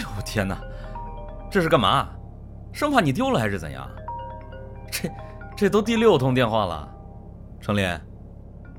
[0.00, 0.58] 哎呦天哪，
[1.50, 2.08] 这是干嘛？
[2.72, 3.86] 生怕你丢了还是怎样？
[4.90, 5.10] 这
[5.54, 6.88] 这都第六通电话了，
[7.60, 7.86] 程林，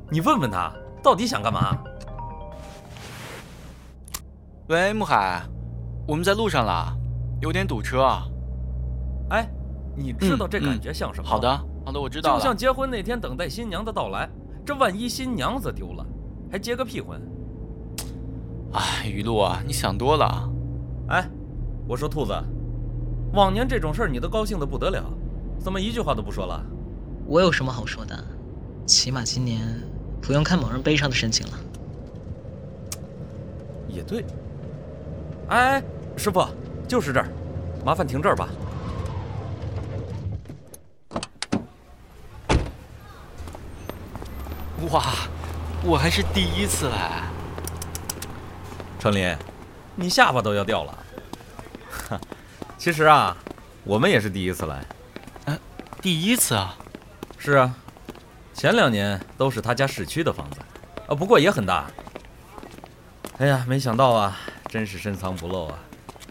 [0.10, 0.74] 你问问他
[1.04, 1.78] 到底想干嘛？
[4.68, 5.44] 喂，穆海，
[6.08, 6.98] 我们在路上了，
[7.40, 8.08] 有点堵车。
[9.30, 9.48] 哎，
[9.96, 11.30] 你知道这感觉像什么？
[11.30, 11.50] 好的，
[11.86, 14.28] 好的，我知道就像结婚那天等待新娘的到来，
[14.66, 16.04] 这万一新娘子丢了，
[16.52, 17.22] 还结个屁婚？
[18.74, 20.51] 哎，雨露啊，你想多了。
[21.12, 21.28] 哎，
[21.90, 22.34] 我说兔子，
[23.34, 25.04] 往年这种事儿你都高兴的不得了，
[25.60, 26.64] 怎么一句话都不说了？
[27.28, 28.18] 我有什么好说的？
[28.86, 29.62] 起码今年
[30.22, 31.54] 不用看某人悲伤的神情了。
[33.90, 34.26] 也对。
[35.50, 35.84] 哎，
[36.16, 36.48] 师傅，
[36.88, 37.28] 就是这儿，
[37.84, 38.48] 麻烦停这儿吧。
[44.90, 45.04] 哇，
[45.84, 47.24] 我还是第一次来。
[48.98, 49.36] 程林，
[49.94, 51.00] 你下巴都要掉了。
[52.82, 53.38] 哈，其实啊，
[53.84, 54.84] 我们也是第一次来。
[55.46, 55.60] 嗯，
[56.02, 56.76] 第一次啊？
[57.38, 57.76] 是啊，
[58.56, 60.58] 前两年都是他家市区的房子，
[61.08, 61.86] 啊，不过也很大。
[63.38, 64.36] 哎呀，没想到啊，
[64.68, 65.78] 真是深藏不露啊，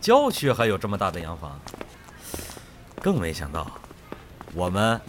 [0.00, 1.56] 郊区还有这么大的洋房。
[3.00, 3.70] 更没想到，
[4.52, 5.00] 我们，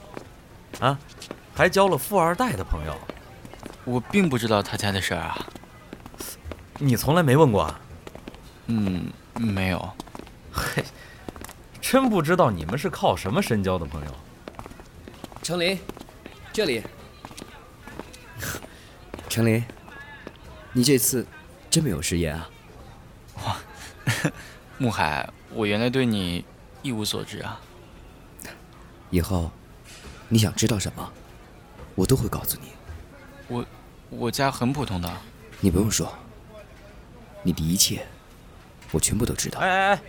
[0.80, 0.98] 啊，
[1.56, 2.96] 还交了富二代的朋友。
[3.84, 5.38] 我并不知道他家的事儿啊。
[6.78, 7.74] 你从来没问过？
[8.68, 9.90] 嗯，没有。
[11.92, 14.16] 嘿，真不知道你们是靠什么深交的朋友。
[15.44, 15.78] 程林，
[16.54, 16.82] 这里。
[19.28, 19.62] 程林，
[20.72, 21.28] 你这次
[21.70, 22.50] 真没有食言啊？
[23.44, 23.58] 哇，
[24.80, 26.46] 穆海，我原来对你
[26.82, 27.60] 一无所知啊。
[29.10, 29.52] 以后
[30.30, 31.12] 你想知道什么，
[31.94, 32.70] 我都会告诉你。
[33.50, 33.66] 我，
[34.10, 35.12] 我家很普通的。
[35.60, 36.18] 你不用说。
[37.44, 38.08] 你的一切，
[38.92, 39.60] 我全部都知道。
[39.60, 40.02] 哎哎哎，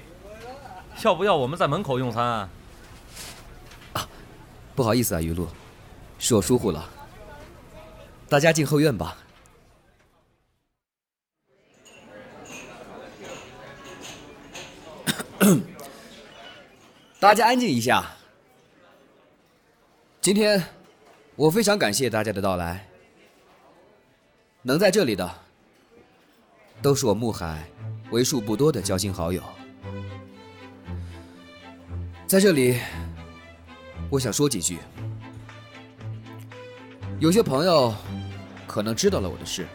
[1.04, 2.24] 要不要我们在门口用餐？
[2.24, 4.08] 啊，
[4.74, 5.48] 不好意思啊，于露，
[6.18, 6.88] 是我疏忽了。
[8.28, 9.16] 大家进后院吧。
[17.18, 18.12] 大家安静一下。
[20.20, 20.64] 今天，
[21.34, 22.88] 我非常感谢大家的到来。
[24.62, 25.28] 能在这里的。
[26.80, 27.64] 都是我穆海
[28.10, 29.40] 为数不多的交心好友，
[32.32, 32.78] 在这里，
[34.08, 34.78] 我想说几句。
[37.20, 37.94] 有些朋友
[38.66, 39.66] 可能知道了我的事，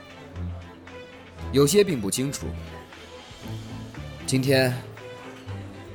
[1.52, 2.48] 有些并不清楚。
[4.26, 4.74] 今天，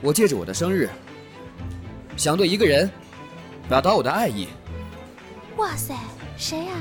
[0.01, 0.89] 我借着我的生日，
[2.17, 2.89] 想对一个人
[3.69, 4.47] 表达我的爱意。
[5.57, 5.97] 哇塞，
[6.39, 6.77] 谁啊？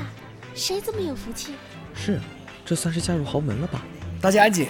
[0.54, 1.54] 谁这么有福气？
[1.92, 2.20] 是，
[2.64, 3.82] 这算是嫁入豪门了吧？
[4.20, 4.68] 大家安静。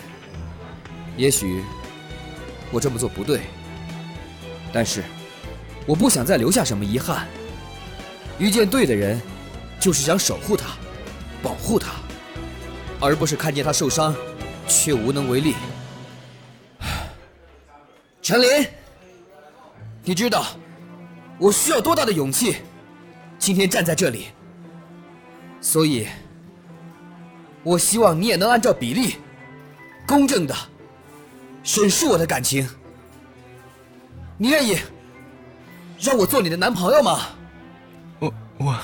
[1.18, 1.62] 也许
[2.70, 3.42] 我这么做不对，
[4.72, 5.02] 但是
[5.86, 7.26] 我不想再留下什么遗憾。
[8.38, 9.20] 遇见对的人，
[9.78, 10.74] 就是想守护他、
[11.42, 11.92] 保护他，
[13.00, 14.14] 而不是看见他受伤
[14.66, 15.54] 却无能为力。
[18.22, 18.66] 陈林，
[20.02, 20.46] 你知道
[21.38, 22.56] 我需要多大的勇气，
[23.38, 24.28] 今天站在这里？
[25.60, 26.08] 所以，
[27.62, 29.16] 我希望你也能按照比例。
[30.04, 30.54] 公正的
[31.62, 32.68] 审视我的感情，
[34.42, 34.76] 你愿意
[36.00, 37.28] 让我做你的男朋友吗？
[38.18, 38.76] 我我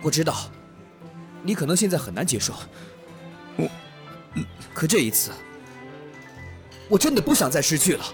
[0.00, 0.48] 我知道，
[1.42, 2.54] 你可能现在很难接受。
[3.56, 3.68] 我，
[4.72, 5.32] 可这一次，
[6.88, 8.04] 我真的不想再失去了，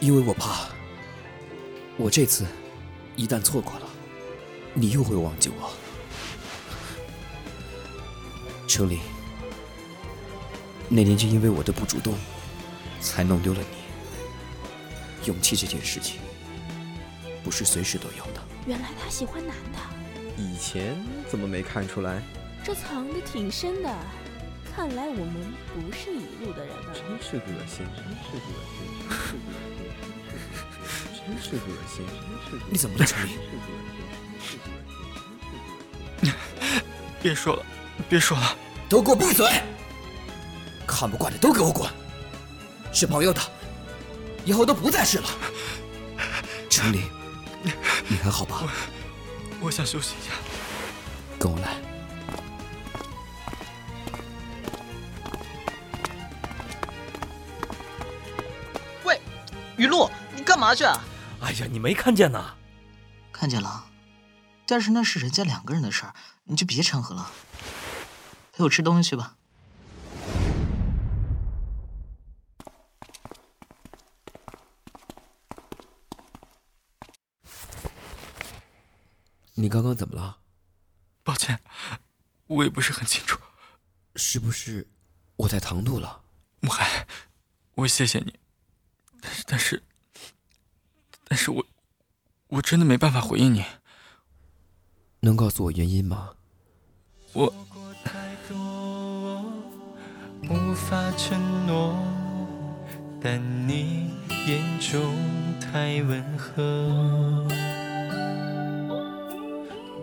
[0.00, 0.68] 因为我怕，
[1.98, 2.46] 我这次
[3.16, 3.86] 一旦错过了，
[4.72, 5.70] 你又会忘记我。
[8.66, 8.98] 程琳，
[10.88, 12.14] 那年就因为我的不主动，
[13.06, 15.26] 才弄丢了你。
[15.26, 16.20] 勇气这件事情，
[17.44, 18.42] 不是随时都有的。
[18.66, 19.78] 原来他喜欢男的，
[20.36, 20.96] 以前
[21.28, 22.20] 怎么没看出来？
[22.64, 23.96] 这藏的挺深的，
[24.74, 26.92] 看来我们不是一路的人了。
[26.92, 28.78] 真是恶心，真是恶心，
[31.24, 32.10] 真是恶心，真
[32.44, 32.60] 是恶心。
[32.70, 33.24] 你怎么了，程
[36.22, 36.32] 林？
[37.22, 37.64] 别说了。
[38.10, 38.54] 别说了，
[38.90, 39.48] 都给我闭嘴！
[40.86, 41.90] 看不惯的都给我滚！
[42.96, 43.42] 是朋友的，
[44.46, 45.28] 以后都不再是了。
[46.70, 47.02] 陈林，
[48.08, 48.62] 你还好吧？
[49.60, 50.32] 我想休息一下，
[51.38, 51.76] 跟我来。
[59.04, 59.20] 喂，
[59.76, 60.98] 雨露，你干嘛去啊？
[61.42, 62.54] 哎呀，你没看见呐？
[63.30, 63.84] 看见了，
[64.66, 66.14] 但是那是人家两个人的事儿，
[66.44, 67.30] 你就别掺和了。
[68.54, 69.34] 陪我吃东西去吧。
[79.58, 80.38] 你刚刚怎么了？
[81.24, 81.60] 抱歉，
[82.46, 83.40] 我也不是很清楚。
[84.14, 84.86] 是不是
[85.36, 86.22] 我太唐突了？
[86.60, 87.06] 慕寒，
[87.74, 88.38] 我谢谢你，
[89.20, 89.82] 但是但是，
[91.24, 91.66] 但是我
[92.48, 93.64] 我真的没办法回应你。
[95.20, 96.34] 能告诉我原因吗？
[97.32, 97.52] 我
[100.50, 101.96] 无法承诺，
[103.20, 104.10] 但你
[104.46, 105.14] 眼中
[105.60, 107.48] 太温和。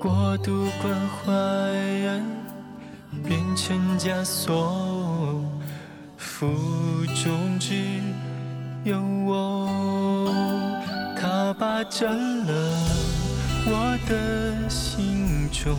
[0.03, 1.23] 过度关怀
[3.25, 5.41] 变成枷锁，
[6.17, 6.45] 腹
[7.23, 7.73] 中只
[8.83, 10.29] 有我。
[11.17, 12.53] 他霸占了
[13.65, 15.73] 我的心中。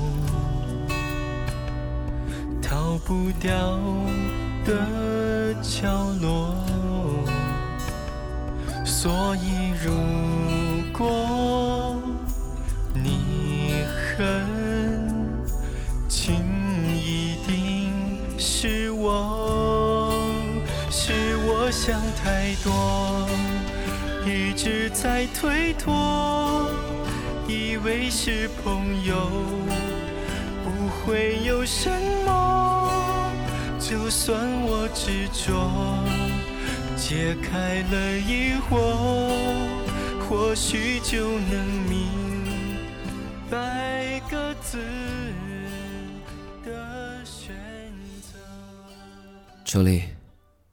[2.63, 3.79] 逃不掉
[4.65, 5.87] 的角
[6.23, 6.55] 落。
[8.87, 9.93] 所以，如
[10.97, 11.74] 果
[14.17, 14.47] 恨，
[16.09, 16.35] 请
[16.95, 17.93] 一定
[18.39, 20.15] 是我，
[20.91, 23.29] 是我想太多，
[24.25, 26.71] 一直在推脱，
[27.49, 29.31] 以为是朋友。
[30.65, 31.91] 不会有什
[32.25, 33.31] 么，
[33.79, 35.69] 就算我执着，
[36.97, 38.73] 解开了疑惑，
[40.27, 42.09] 或许就能明
[43.51, 43.84] 白
[46.65, 47.55] 的选
[48.33, 48.39] 择。
[49.65, 50.03] 程琳，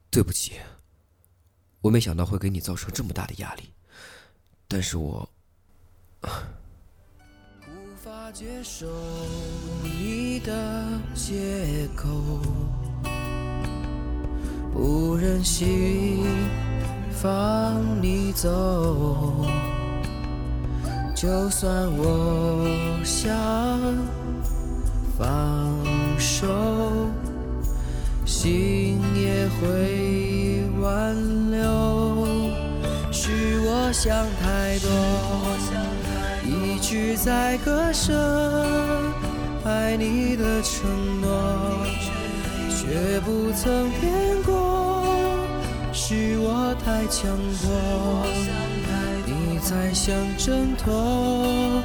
[0.10, 0.54] 对不起，
[1.82, 3.64] 我没想到会给你造成这么大的压力，
[4.68, 5.28] 但是我。
[6.24, 8.88] 无法接受
[9.84, 12.08] 你的借口，
[14.74, 16.26] 不忍心
[17.12, 19.46] 放你走。
[21.22, 22.66] 就算我
[23.06, 23.30] 想
[25.16, 25.70] 放
[26.18, 26.48] 手，
[28.26, 31.16] 心也会挽
[31.52, 32.26] 留。
[33.12, 34.90] 是我想太多。
[36.44, 38.66] 一直在割舍
[39.64, 40.90] 爱你的承
[41.22, 41.86] 诺，
[42.68, 45.04] 却不曾变过。
[45.94, 47.70] 是我太强迫，
[49.72, 51.82] 才想挣脱，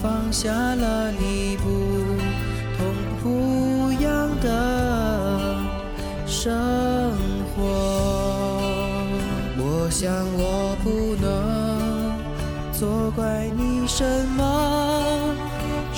[0.00, 1.64] 放下了你不
[2.78, 2.86] 痛
[3.20, 5.56] 不痒的
[6.24, 6.54] 生
[7.50, 7.64] 活。
[9.58, 10.08] 我想
[10.38, 12.14] 我不能
[12.70, 14.04] 责怪你什
[14.36, 15.34] 么，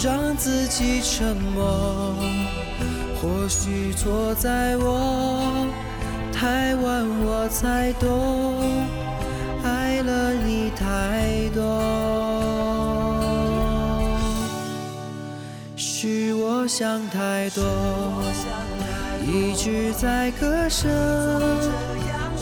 [0.03, 2.15] 让自己沉默。
[3.21, 5.67] 或许错在我，
[6.33, 8.87] 太晚我才懂，
[10.77, 11.63] 太多。
[15.77, 17.65] 是我想太多，
[19.27, 20.89] 一直在割舍，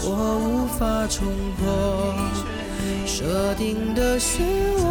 [0.03, 1.27] 我无法冲
[1.57, 2.15] 破。
[3.07, 4.41] 设定的漩
[4.79, 4.85] 涡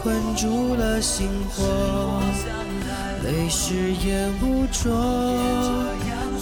[0.00, 2.20] 困住了心火，
[3.24, 4.92] 泪湿眼无浊，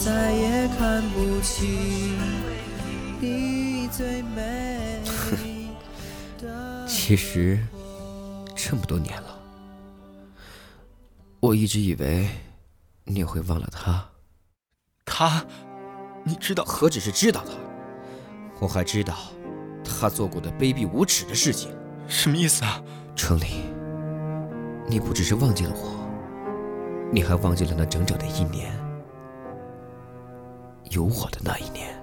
[0.04, 2.18] 再也看不清
[3.20, 4.95] 你最美。
[7.06, 7.56] 其实
[8.56, 9.38] 这么多年了，
[11.38, 12.28] 我一直以为
[13.04, 14.04] 你会忘了他。
[15.04, 15.46] 他，
[16.24, 16.64] 你知道？
[16.64, 17.52] 何止是知道他，
[18.58, 19.14] 我还知道。
[19.84, 21.70] 他做过的卑鄙无耻的事情，
[22.08, 22.82] 什么意思啊？
[23.14, 23.62] 程琳，
[24.88, 26.10] 你不只是忘记了我，
[27.12, 28.76] 你还忘记了那整整的一年，
[30.90, 31.96] 有我的那一年。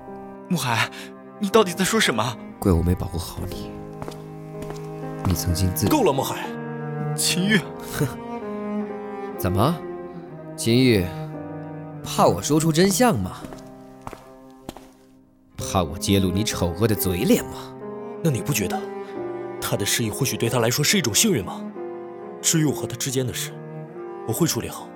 [0.50, 0.90] 慕海，
[1.42, 2.38] 你到底在说什么？
[2.58, 3.70] 怪我没保护好你。
[5.34, 6.48] 你曾经自够了，莫海。
[7.16, 7.58] 秦玉，
[7.98, 8.08] 哼，
[9.36, 9.76] 怎么？
[10.56, 11.04] 秦玉，
[12.04, 13.38] 怕我说出真相吗？
[15.58, 17.74] 怕我揭露你丑恶的嘴脸吗？
[18.24, 18.80] 那你不觉得，
[19.60, 21.60] 他的失忆或许对他来说是一种幸运吗？
[22.40, 23.52] 至于我和他之间的事，
[24.28, 24.88] 我会处理好。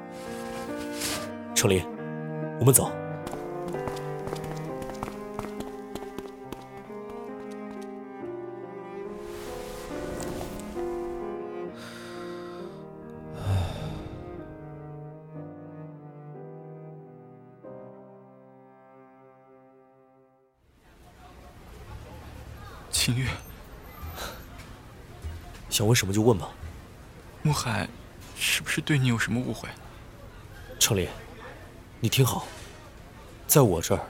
[1.56, 1.84] 程琳，
[2.60, 2.92] 我们走。
[25.78, 26.50] 想问什么就问吧。
[27.44, 27.88] 慕海，
[28.36, 29.70] 是不是对你有什么误会？
[30.80, 31.08] 程琳，
[32.00, 32.48] 你听好，
[33.46, 34.02] 在我这儿，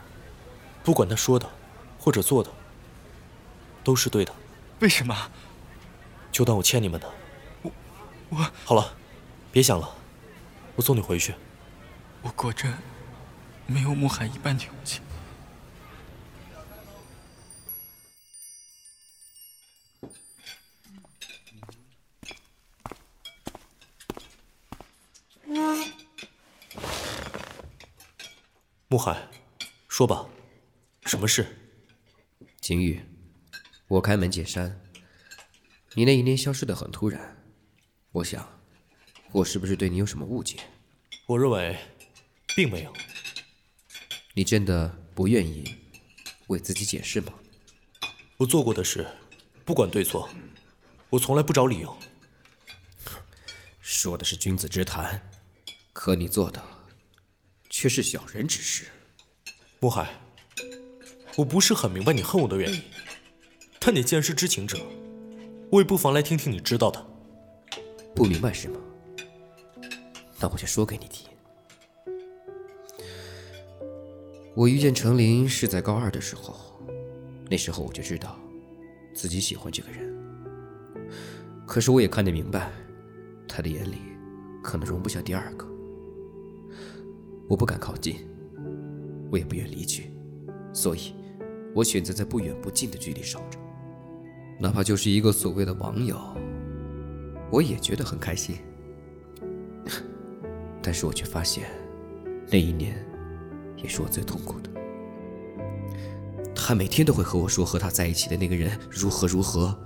[0.82, 1.46] 不管他说的
[2.00, 2.50] 或者做的，
[3.84, 4.34] 都是对的。
[4.80, 5.14] 为什么？
[6.32, 7.14] 就当我欠你们的。
[7.64, 7.72] 我，
[8.30, 8.94] 我好了，
[9.52, 9.94] 别想了，
[10.78, 11.36] 我送你回去。
[12.22, 12.74] 我果真
[13.66, 15.02] 没有慕海一半的勇气。
[28.90, 29.28] 穆海，
[29.90, 30.26] 说吧，
[31.08, 31.46] 什么事？
[32.62, 33.04] 景宇，
[33.90, 34.82] 我开门见山，
[35.94, 37.46] 你那一年消失的很突然，
[38.14, 38.48] 我想，
[39.34, 40.58] 我是不是对你有什么误解？
[41.26, 41.78] 我认为，
[42.56, 42.94] 并没有。
[44.34, 45.66] 你真的不愿意
[46.48, 47.34] 为自己解释吗？
[48.38, 49.06] 我做过的事，
[49.66, 50.30] 不管对错，
[51.10, 51.98] 我从来不找理由。
[53.82, 55.30] 说的是君子之谈，
[55.92, 56.64] 可你做的
[57.80, 58.86] 却是小人之事。
[59.80, 60.10] 穆海，
[61.36, 62.82] 我不是很明白你恨我的原因，
[63.80, 64.80] 但你既然是知情者，
[65.72, 67.06] 我也不妨来听听你知道的。
[68.16, 68.80] 不明白是吗？
[70.40, 71.28] 那我就说给你听。
[74.56, 76.82] 我遇见程琳是在高二的时候，
[77.48, 78.40] 那时候我就知道
[79.14, 80.18] 自己喜欢这个人。
[81.68, 82.72] 可是我也看得明白，
[83.48, 83.98] 他的眼里
[84.64, 85.77] 可能容不下第二个。
[87.48, 88.28] 我不敢靠近，
[89.32, 90.12] 我也不愿离去，
[90.74, 91.14] 所以，
[91.74, 93.58] 我选择在不远不近的距离守着。
[94.60, 96.20] 哪怕就是一个所谓的网友，
[97.52, 98.58] 我也觉得很开心。
[100.82, 101.70] 但是我却发现，
[102.50, 103.06] 那一年。
[103.78, 104.70] 也是我最痛苦的。
[106.56, 109.78] 他每天都会和我说和他在一起的那个人如何如何，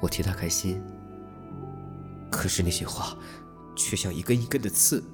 [0.00, 0.80] 我替他开心。
[2.30, 3.14] 可是那些话，
[3.76, 5.04] 却像一根一根的刺，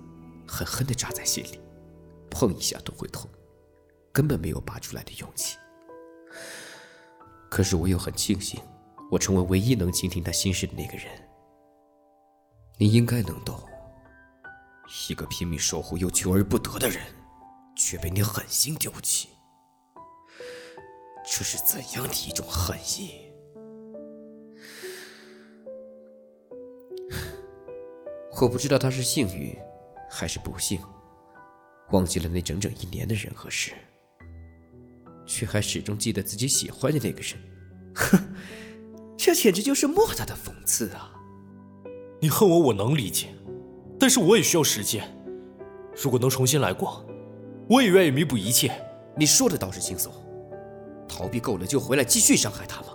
[0.46, 1.60] 狠狠地扎在心里，
[2.30, 3.28] 碰一下都会痛，
[4.12, 5.56] 根本没有拔出来的勇气。
[7.50, 8.60] 可是我又很庆幸，
[9.10, 11.06] 我成为唯一能倾听他心事的那个人。
[12.78, 13.58] 你应该能懂。
[15.08, 17.02] 一个拼命守护又求而不得的人，
[17.76, 19.30] 却被你狠心丢弃，
[21.24, 23.26] 这是怎样的一种恨意？
[28.40, 29.56] 我不知道他是幸运
[30.10, 30.80] 还是不幸，
[31.90, 33.72] 忘记了那整整一年的人和事，
[35.26, 37.36] 却还始终记得自己喜欢的那个人。
[37.94, 38.18] 哼，
[39.16, 41.12] 这简直就是莫大的讽刺啊！
[42.20, 43.28] 你恨我，我能理解。
[43.98, 45.08] 但是我也需要时间，
[45.94, 47.04] 如果能重新来过，
[47.68, 48.70] 我也愿意弥补一切。
[49.16, 50.12] 你说的倒是轻松，
[51.08, 52.88] 逃避够了就回来继续伤害他吗？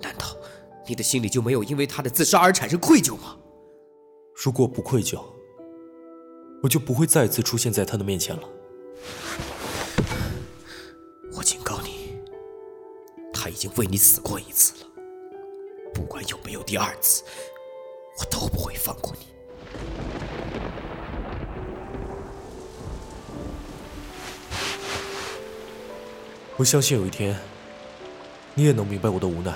[0.00, 0.26] 难道
[0.88, 3.36] 你的心里就没有因为他的自杀而产生愧疚吗？
[4.42, 5.22] 如果不愧疚，
[6.62, 8.42] 我就不会再次出现在他的面前了。
[11.32, 12.18] 我警告你，
[13.32, 14.88] 他已经为你死过一次了，
[15.94, 17.22] 不管有没有第二次，
[18.18, 19.26] 我都不会放过你。
[26.56, 27.38] 我相信有一天，
[28.54, 29.54] 你也能明白我的无奈。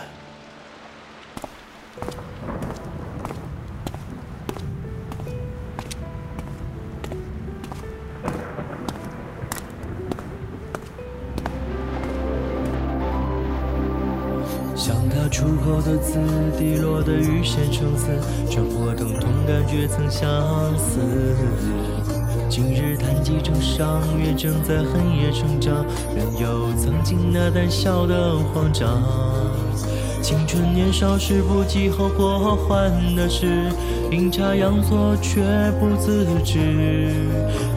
[14.81, 16.19] 像他出口的字，
[16.59, 18.07] 滴落的雨线成丝，
[18.49, 20.25] 沉默疼痛感觉曾相
[20.79, 21.37] 似。
[22.49, 25.85] 今日谈及成伤，月正在恨夜成长，
[26.17, 29.03] 仍有曾经那胆小的慌张。
[30.23, 33.69] 青春年少时不计后果换的是
[34.11, 35.43] 阴差阳错却
[35.79, 36.59] 不自知。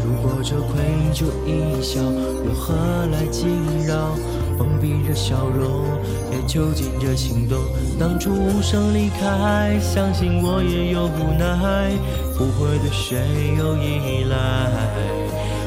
[0.06, 0.80] 如果这愧
[1.14, 2.74] 疚一笑，又何
[3.12, 4.16] 来惊扰？
[4.58, 5.86] 封闭着笑容，
[6.32, 7.58] 也囚禁着心动。
[8.00, 11.92] 当初无声离开，相信我也有无奈，
[12.38, 14.36] 不会对谁有依赖，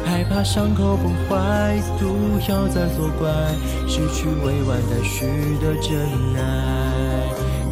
[0.04, 2.16] 害怕伤口崩坏，毒
[2.48, 3.30] 药在作怪，
[3.86, 5.26] 失去未完待续
[5.60, 5.98] 的真
[6.36, 6.40] 爱。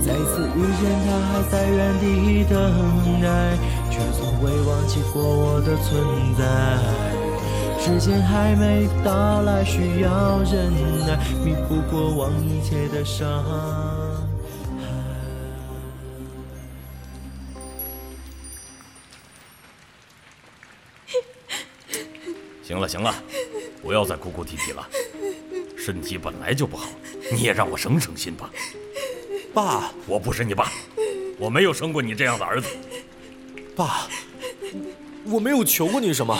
[0.04, 2.54] 再次遇见他，还在原地等
[3.22, 3.56] 待，
[3.90, 7.23] 却从未忘记过我的存在。
[7.84, 10.72] 时间还没到来，需要忍
[11.06, 13.50] 耐，弥补过往一切的伤害。
[22.62, 23.14] 行了行了，
[23.82, 24.88] 不要再哭哭啼啼了，
[25.76, 26.88] 身体本来就不好，
[27.30, 28.48] 你也让我省省心吧。
[29.52, 30.72] 爸，我不是你爸，
[31.38, 32.66] 我没有生过你这样的儿子。
[33.76, 34.08] 爸，
[35.26, 36.34] 我没有求过你什么。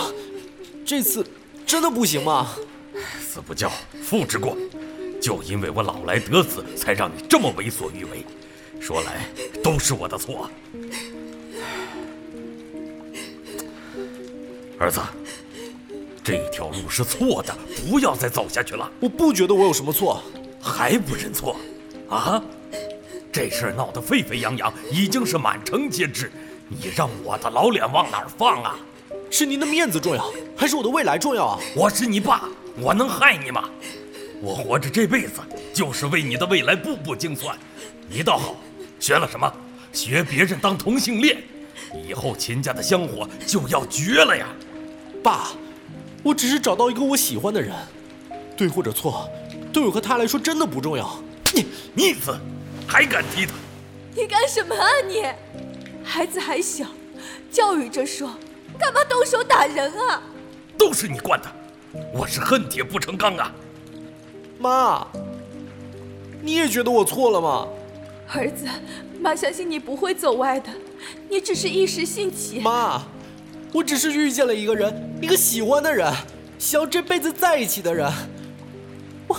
[0.84, 1.26] 这次
[1.66, 2.54] 真的不行吗？
[3.32, 3.70] 子不教，
[4.02, 4.56] 父之过。
[5.20, 8.24] 就因为我老来得子，才让你这么为所欲为。
[8.78, 9.26] 说来
[9.62, 10.50] 都是我的错。
[14.78, 15.00] 儿子，
[16.22, 17.56] 这条路是错的，
[17.88, 18.90] 不要再走下去了。
[19.00, 20.22] 我不觉得我有什么错。
[20.60, 21.56] 还不认错？
[22.08, 22.42] 啊！
[23.32, 26.30] 这事儿闹得沸沸扬扬，已经是满城皆知，
[26.68, 28.78] 你让我的老脸往哪儿放啊？
[29.30, 31.60] 是您的面子重要，还是我的未来重要啊？
[31.74, 33.68] 我是你爸，我能害你吗？
[34.40, 35.40] 我活着这辈子
[35.72, 37.56] 就是为你的未来步步精算。
[38.08, 38.56] 你倒好，
[39.00, 39.52] 学了什么？
[39.92, 41.42] 学别人当同性恋，
[42.06, 44.46] 以后秦家的香火就要绝了呀！
[45.22, 45.48] 爸，
[46.22, 47.72] 我只是找到一个我喜欢的人，
[48.56, 49.28] 对或者错，
[49.72, 51.18] 对我和他来说真的不重要。
[51.54, 52.36] 你逆子，
[52.86, 53.52] 还敢踢他？
[54.14, 55.24] 你干什么啊你？
[56.04, 56.84] 孩子还小，
[57.50, 58.36] 教育着说，
[58.78, 60.22] 干嘛动手打人啊？
[60.78, 61.50] 都是你惯的，
[62.12, 63.52] 我是恨铁不成钢啊！
[64.58, 65.06] 妈，
[66.42, 67.68] 你也觉得我错了吗？
[68.32, 68.66] 儿子，
[69.20, 70.70] 妈相信你不会走歪的，
[71.28, 72.60] 你只是一时兴起。
[72.60, 73.02] 妈，
[73.72, 76.12] 我只是遇见了一个人，一个喜欢的人，
[76.58, 78.10] 想要这辈子在一起的人。
[79.28, 79.36] 我，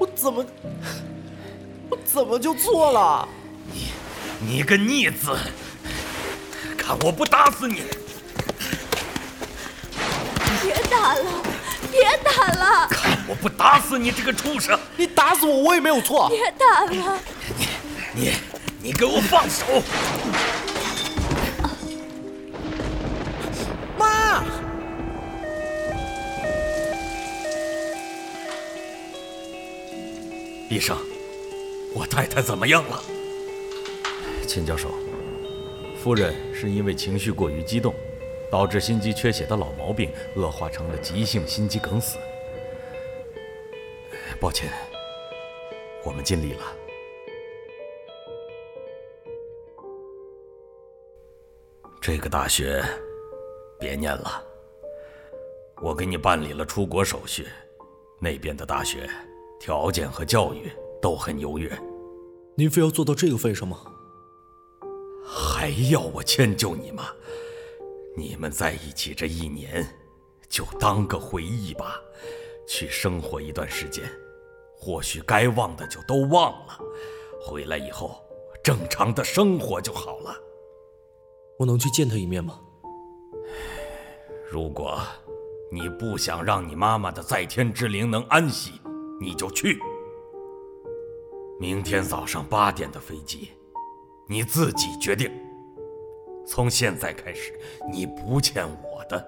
[0.00, 0.44] 我怎么，
[1.90, 3.28] 我怎么就错了？
[3.72, 3.88] 你，
[4.56, 5.36] 你个逆子！
[6.76, 7.82] 看我不打死你！
[10.62, 11.20] 别打了，
[11.92, 12.88] 别打了！
[12.88, 14.78] 看我不打死你这个畜生！
[14.96, 16.30] 你打死我，我也没有错。
[16.30, 17.20] 别打了！
[17.54, 17.68] 你，
[18.14, 18.32] 你，
[18.82, 19.82] 你给我放手！
[23.98, 24.42] 妈！
[30.70, 30.96] 医生，
[31.94, 33.02] 我太太怎么样了？
[34.48, 34.88] 秦教授，
[36.02, 37.94] 夫人是因为情绪过于激动，
[38.54, 42.18] 导致心肌缺血的老毛病恶化成了急性心肌梗死。
[44.40, 44.70] 抱歉，
[46.04, 46.62] 我们尽力了。
[52.00, 52.80] 这个大学
[53.80, 54.40] 别念了，
[55.82, 57.48] 我给你办理了出国手续，
[58.20, 59.10] 那边的大学
[59.58, 60.70] 条件和教育
[61.02, 61.68] 都很优越。
[62.54, 63.80] 您非要做到这个份上吗？
[65.26, 67.08] 还要我迁就你吗？
[68.16, 69.86] 你们在一起这一年，
[70.48, 72.00] 就当个回忆吧，
[72.66, 74.04] 去生活一段时间，
[74.76, 76.78] 或许该忘的就都忘了，
[77.42, 78.20] 回来以后
[78.62, 80.34] 正常的生活就好了。
[81.58, 82.60] 我能去见他一面吗？
[84.48, 85.00] 如果
[85.72, 88.80] 你不想让你妈妈的在天之灵能安息，
[89.20, 89.78] 你就去。
[91.58, 93.50] 明天早上八点的飞机，
[94.28, 95.32] 你自己决定。
[96.46, 97.52] 从现在开始，
[97.90, 99.24] 你不欠我的，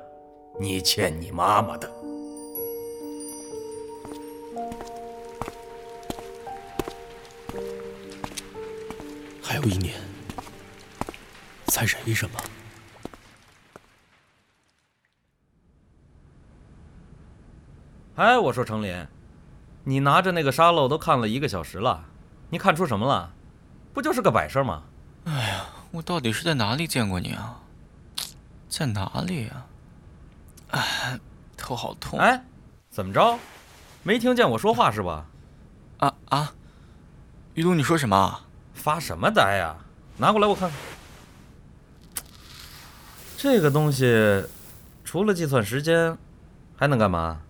[0.60, 1.90] 你欠你妈妈的。
[9.42, 9.94] 还有一年，
[11.66, 12.42] 再忍一忍吧。
[18.16, 19.06] 哎，我说程林，
[19.84, 22.04] 你拿着那个沙漏都看了一个小时了，
[22.50, 23.32] 你看出什么了？
[23.92, 24.84] 不就是个摆设吗？
[25.92, 27.60] 我到底是在哪里见过你啊？
[28.68, 29.66] 在哪里啊？
[30.72, 31.18] 哎，
[31.56, 32.18] 头好痛！
[32.18, 32.44] 哎，
[32.90, 33.38] 怎么着？
[34.02, 35.26] 没听见我说话是吧？
[35.98, 36.52] 啊啊！
[37.54, 38.40] 于东，你说什么？
[38.74, 39.76] 发什么呆呀？
[40.18, 40.78] 拿过来我看看。
[43.38, 44.44] 这个东西，
[45.04, 46.16] 除了计算时间，
[46.76, 47.40] 还能干嘛？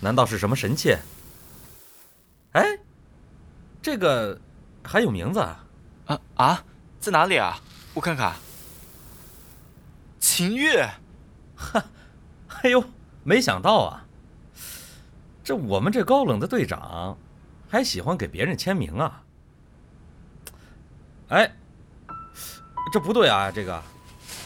[0.00, 0.96] 难道是什么神器？
[2.52, 2.78] 哎，
[3.82, 4.40] 这个
[4.82, 5.64] 还有名字啊？
[6.06, 6.64] 啊啊，
[7.00, 7.58] 在哪里啊？
[7.94, 8.34] 我看看。
[10.20, 10.88] 秦月，
[11.56, 11.84] 哈，
[12.62, 12.84] 哎呦，
[13.24, 14.04] 没想到啊，
[15.42, 17.16] 这我们这高冷的队长，
[17.68, 19.22] 还喜欢给别人签名啊？
[21.28, 21.50] 哎，
[22.92, 23.82] 这不对啊，这个，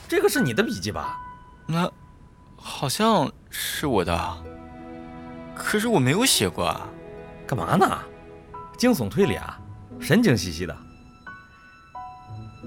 [0.08, 1.20] 这个是你的笔记吧？
[1.66, 1.90] 那，
[2.56, 4.44] 好像是我的，
[5.54, 6.88] 可是我没有写过啊。
[7.46, 7.98] 干嘛呢？
[8.78, 9.60] 惊悚推理啊，
[10.00, 10.76] 神经兮兮的。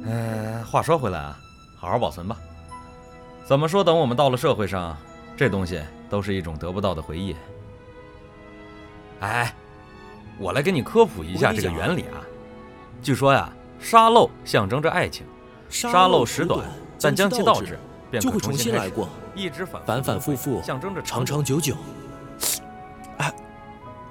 [0.03, 1.39] 呃，话说回来啊，
[1.77, 2.37] 好好保存吧。
[3.45, 3.83] 怎么说？
[3.83, 4.97] 等我们到了社会上，
[5.37, 7.35] 这东西都是一种得不到的回忆。
[9.21, 9.53] 哎，
[10.37, 12.19] 我来给你科普一下这个原理啊。
[13.01, 15.25] 据说呀，沙漏象征着爱情，
[15.69, 16.67] 沙漏时短，
[16.99, 17.79] 但将其倒置，
[18.11, 21.75] 便就会重新来过，一直反反反复复，象征着长长久久。
[23.17, 23.33] 哎，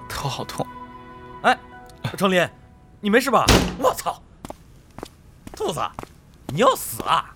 [0.08, 0.66] 头好痛！
[1.42, 1.58] 哎，
[2.16, 2.48] 程林，
[3.00, 3.44] 你没事吧？
[3.78, 4.22] 我操！
[5.56, 5.80] 兔子，
[6.48, 7.34] 你要死啊！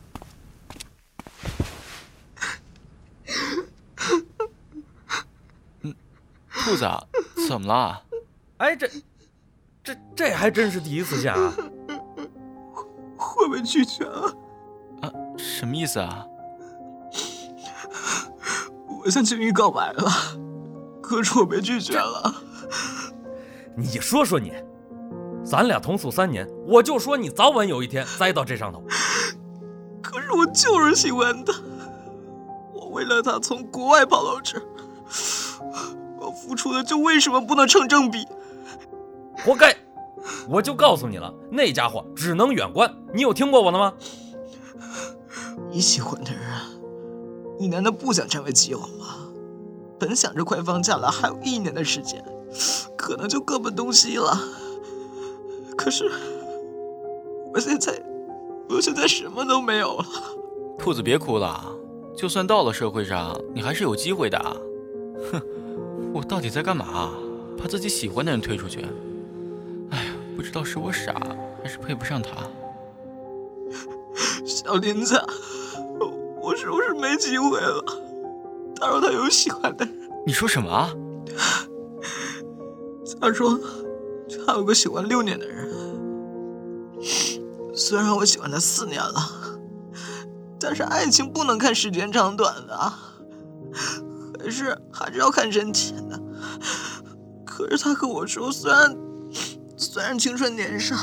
[6.65, 6.85] 兔子，
[7.49, 8.03] 怎么了？
[8.59, 8.91] 哎，这
[9.83, 11.53] 这这还真是第一次见啊！
[13.17, 14.33] 会被拒绝啊！
[15.03, 16.27] 啊，什么意思啊？
[19.05, 20.11] 我向青云告白了，
[21.01, 22.35] 可是我被拒绝了。
[23.77, 24.53] 你说说你，
[25.49, 28.83] 咱俩同宿三年，我就说你早晚有一天栽到这上头。
[30.03, 31.55] 可是我就是喜欢他，
[32.75, 34.63] 我为了他从国外跑到这儿，
[36.21, 38.27] 我付出的就为什么不能成正比？
[39.43, 39.75] 活该！
[40.51, 42.95] 我就告诉你了，那家伙只能远观。
[43.15, 43.95] 你有听过我的吗？
[45.73, 46.43] 你喜欢的人，
[47.59, 49.31] 你难道不想占为己有吗？
[49.99, 52.23] 本想着快放假了，还有一年的时间，
[52.99, 54.39] 可能就各奔东西了。
[55.79, 56.11] 可是，
[57.55, 58.03] 我现在，
[58.69, 60.05] 我现在什么都没有了。
[60.77, 61.73] 兔子别哭了，
[62.17, 64.39] 就算到了社会上，你还是有机会的。
[65.33, 65.41] 哼，
[66.13, 67.13] 我到底在干嘛？
[67.57, 68.85] 把自己喜欢的人推出去？
[69.91, 71.15] 哎呀，不知道是我傻，
[71.63, 72.31] 还是配不上他。
[74.45, 75.21] 小林子，
[76.43, 77.85] 我是不是没机会了？
[78.81, 79.95] 他说他有喜欢的人。
[80.27, 80.91] 你说什么？
[83.21, 83.59] 他说
[84.47, 85.69] 他有个喜欢六年的人。
[87.75, 89.31] 虽然我喜欢他四年了，
[90.59, 92.93] 但是爱情不能看时间长短的，
[94.39, 96.21] 还是还是要看深浅的。
[97.47, 98.97] 可是他和我说，虽然
[99.77, 100.97] 虽然青春年少，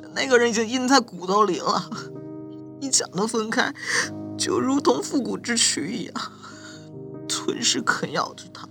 [0.00, 1.90] 但那个人已经印在骨头里了。
[2.80, 3.74] 一想到分开，
[4.38, 6.14] 就如同复古之躯一样，
[7.26, 8.68] 吞噬啃咬着他，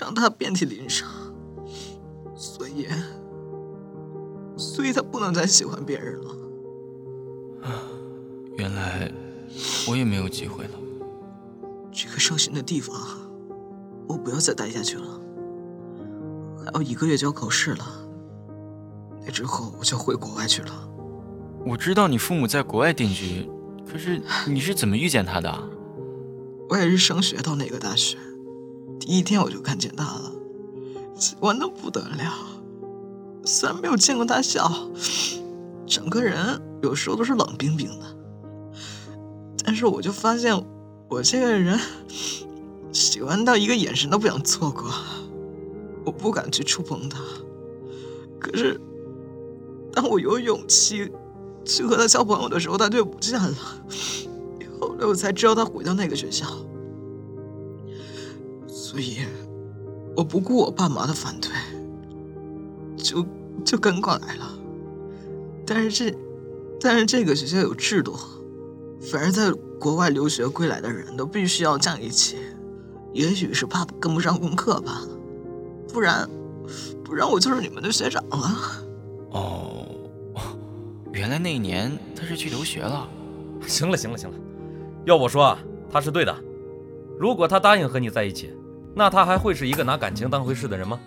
[0.00, 1.08] 让他遍体鳞伤。
[2.38, 2.86] 所以，
[4.56, 6.30] 所以他不能再喜欢别人了。
[7.62, 7.82] 啊，
[8.56, 9.12] 原来
[9.88, 10.70] 我也没有机会了。
[11.90, 12.96] 这个伤心的地方，
[14.06, 15.20] 我不要再待下去了。
[16.64, 17.84] 还有一个月就要考试了，
[19.24, 20.88] 那之后我就回国外去了。
[21.66, 23.50] 我知道你父母在国外定居，
[23.84, 25.52] 可是你是怎么遇见他的？
[26.68, 28.16] 我也是升学到那个大学，
[29.00, 30.32] 第一天我就看见他了，
[31.18, 32.32] 喜欢的不得了。
[33.44, 34.70] 虽然没有见过他笑，
[35.86, 38.06] 整个人有时候都是冷冰冰的，
[39.64, 40.54] 但是我就发现
[41.08, 41.78] 我这个人
[42.92, 44.90] 喜欢到一个眼神都不想错过，
[46.04, 47.18] 我不敢去触碰他。
[48.38, 48.80] 可是
[49.92, 51.10] 当我有勇气。
[51.64, 53.54] 去和他交朋友的时候，他就不见了。
[54.80, 56.46] 后来我才知道他回到那个学校，
[58.66, 59.18] 所以
[60.18, 61.52] 我不顾我爸妈的反对，
[62.96, 63.24] 就
[63.64, 64.52] 就跟过来了。
[65.64, 66.18] 但是这，
[66.80, 68.16] 但是这个学校有制度，
[69.00, 72.36] 凡是在国外留学归来的人都必须要站一起。
[73.12, 75.02] 也许是怕跟不上功课吧，
[75.92, 76.28] 不然，
[77.04, 78.56] 不然我就是你们的学长了。
[79.30, 79.86] 哦。
[81.12, 83.08] 原来那一年他是去留学了。
[83.68, 84.36] 行了行了行了，
[85.04, 86.36] 要我说啊，他是对的。
[87.20, 88.50] 如果他答应和你在一起，
[88.94, 90.98] 那他还会是一个拿感情当回事的人吗？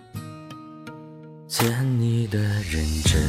[1.46, 3.20] 欠你的认真，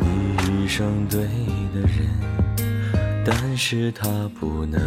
[0.00, 1.20] 你遇上对
[1.72, 2.08] 的人，
[3.24, 4.08] 但是他
[4.40, 4.80] 不能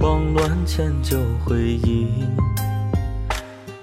[0.00, 2.24] 慌乱迁就回忆。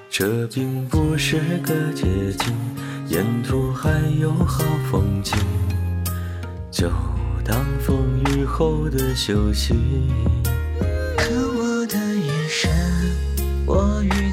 [0.09, 2.55] 这并不是个捷径，
[3.07, 5.37] 沿途还有好风景。
[6.71, 6.89] 就
[7.45, 7.95] 当风
[8.31, 9.75] 雨后的休息。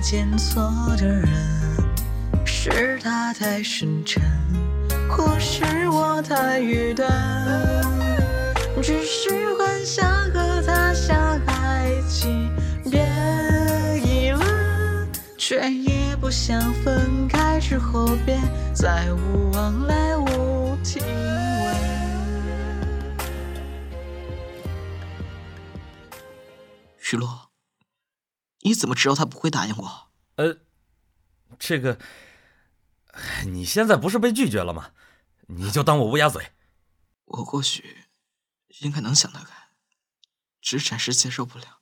[0.08, 0.62] 见错
[0.96, 1.28] 的人，
[2.44, 4.22] 是他太深沉，
[5.08, 7.04] 或是我太愚钝？
[8.80, 12.48] 只是幻想和他相爱几
[12.88, 13.04] 遍
[14.04, 18.40] 一轮，却也不想分开之后便
[18.72, 21.02] 再无往来无听
[28.66, 30.10] 你怎么知道他不会答应我？
[30.34, 30.58] 呃，
[31.56, 32.00] 这个，
[33.44, 34.90] 你现在不是被拒绝了吗？
[35.46, 36.50] 你就当我乌鸦嘴。
[37.26, 38.08] 我或许
[38.80, 39.68] 应该能想得开，
[40.60, 41.78] 只是暂时接受不了。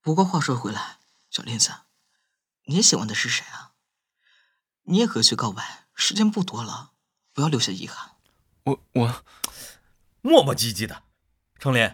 [0.00, 0.98] 不过话说回来，
[1.30, 1.70] 小林子，
[2.64, 3.74] 你喜欢的是谁啊？
[4.82, 6.90] 你也可以去告白，时间不多了，
[7.32, 8.16] 不要留下遗憾。
[8.64, 9.24] 我我
[10.22, 11.04] 磨磨唧唧的，
[11.60, 11.88] 程林。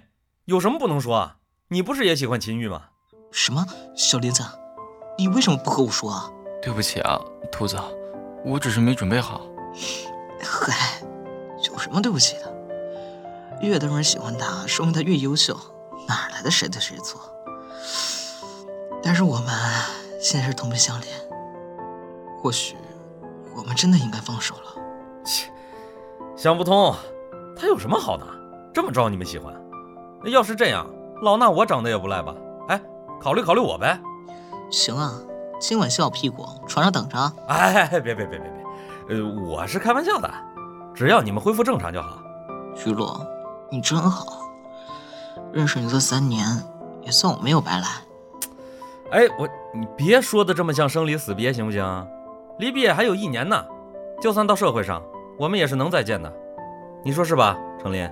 [0.46, 1.38] 有什么不能说啊？
[1.72, 2.82] 你不是也喜欢秦玉吗？
[3.30, 3.64] 什么，
[3.96, 4.42] 小林子，
[5.16, 6.30] 你为什么不和我说啊？
[6.60, 7.18] 对不起啊，
[7.50, 7.78] 兔子，
[8.44, 9.40] 我只是没准备好。
[10.44, 11.00] 嗨，
[11.66, 12.54] 有什么对不起的？
[13.62, 15.56] 越多人喜欢他，说明他越优秀，
[16.06, 17.18] 哪来的谁对谁错？
[19.02, 19.46] 但是我们
[20.20, 21.06] 现在是同病相怜，
[22.42, 22.76] 或许
[23.56, 24.74] 我们真的应该放手了。
[25.24, 25.50] 切，
[26.36, 26.94] 想不通，
[27.56, 28.26] 他有什么好的，
[28.74, 29.58] 这么招你们喜欢？
[30.26, 30.86] 要是这样，
[31.22, 32.34] 老衲我长得也不赖吧？
[32.66, 32.80] 哎，
[33.20, 33.96] 考虑考虑我呗。
[34.72, 35.12] 行啊，
[35.60, 37.32] 今晚洗好屁股，床上等着。
[37.46, 40.28] 哎，别别别别别，呃，我是开玩笑的，
[40.92, 42.18] 只要你们恢复正常就好。
[42.84, 43.24] 雨落，
[43.70, 44.26] 你真好，
[45.52, 46.44] 认识你这三年，
[47.02, 47.86] 也算我没有白来。
[49.12, 52.08] 哎，我你别说的这么像生离死别行不行？
[52.58, 53.64] 离毕业还有一年呢，
[54.20, 55.00] 就算到社会上，
[55.38, 56.32] 我们也是能再见的，
[57.04, 58.10] 你说是吧，程林？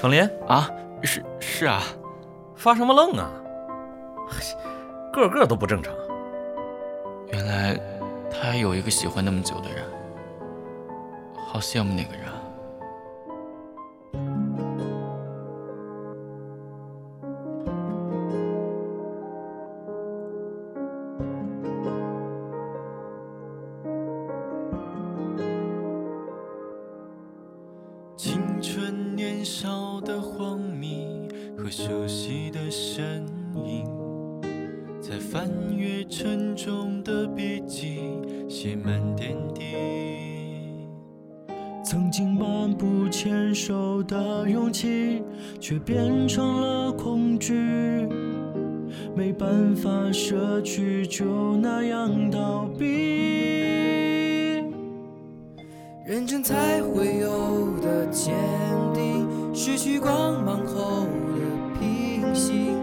[0.00, 0.70] 程林啊，
[1.02, 1.82] 是是啊，
[2.54, 3.30] 发什么愣啊？
[5.12, 5.92] 个个都不正常。
[7.32, 7.78] 原来
[8.30, 9.84] 他还有一个喜欢那么久的人，
[11.46, 12.22] 好羡慕那个人。
[36.10, 37.98] 沉重的笔记，
[38.48, 39.62] 写满点滴。
[41.84, 45.22] 曾经漫步牵手的勇气，
[45.60, 48.08] 却变成了恐惧。
[49.14, 52.86] 没办法舍去，就那样逃避。
[56.06, 58.34] 认真才会有的坚
[58.94, 62.77] 定，失去光芒后的平息。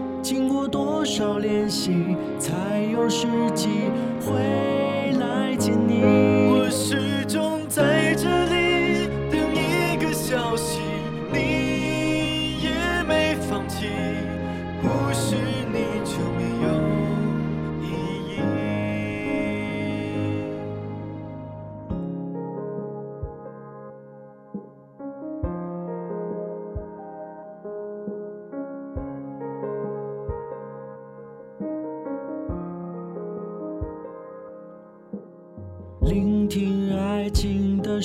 [0.68, 3.68] 多少练习，才有时机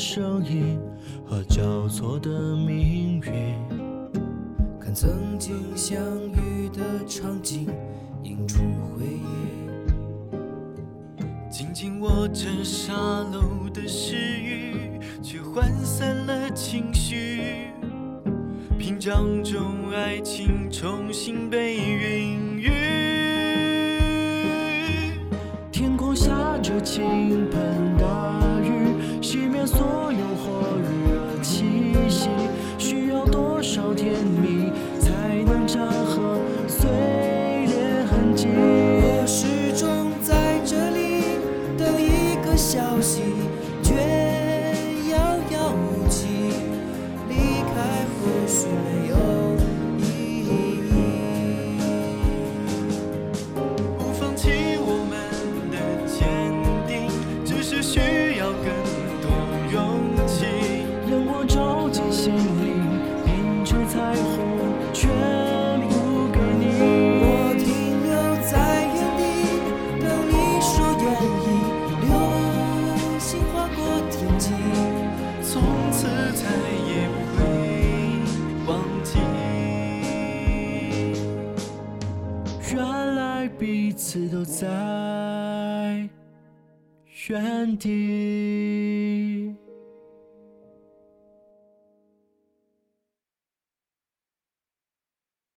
[0.01, 0.79] 声音
[1.23, 3.55] 和交错的命运。
[4.79, 7.67] 看曾经相遇的场景，
[8.23, 8.63] 映出
[8.97, 9.21] 回忆。
[11.51, 12.91] 紧紧握着沙
[13.31, 17.67] 漏的诗语，却涣散了情绪。
[18.79, 22.50] 屏障中，爱情重新被孕
[43.01, 43.70] 个